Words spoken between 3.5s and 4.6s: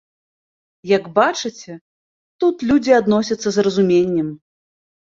з разуменнем.